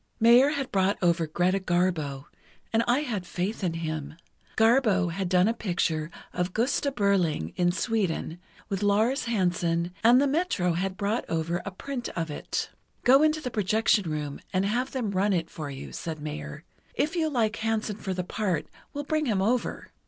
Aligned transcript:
Mayer 0.19 0.49
had 0.49 0.71
brought 0.71 0.97
over 1.03 1.27
Greta 1.27 1.59
Garbo, 1.59 2.25
and 2.73 2.83
I 2.87 3.01
had 3.01 3.23
faith 3.23 3.63
in 3.63 3.73
him. 3.73 4.15
Garbo 4.57 5.11
had 5.11 5.29
done 5.29 5.47
a 5.47 5.53
picture 5.53 6.09
of 6.33 6.53
'Gosta 6.55 6.91
Berling' 6.91 7.53
in 7.55 7.71
Sweden, 7.71 8.39
with 8.67 8.81
Lars 8.81 9.25
Hansen, 9.25 9.93
and 10.03 10.19
the 10.19 10.25
Metro 10.25 10.73
had 10.73 10.97
brought 10.97 11.23
over 11.29 11.61
a 11.67 11.71
print 11.71 12.09
of 12.15 12.31
it. 12.31 12.71
'Go 13.03 13.21
into 13.21 13.41
the 13.41 13.51
projection 13.51 14.09
room 14.09 14.39
and 14.51 14.65
have 14.65 14.89
them 14.91 15.11
run 15.11 15.33
it 15.33 15.51
for 15.51 15.69
you,' 15.69 15.91
said 15.93 16.19
Mayer. 16.19 16.63
'If 16.95 17.15
you 17.15 17.29
like 17.29 17.57
Hansen 17.57 17.97
for 17.97 18.15
the 18.15 18.23
part, 18.23 18.65
we'll 18.95 19.03
bring 19.03 19.27
him 19.27 19.39
over. 19.39 19.91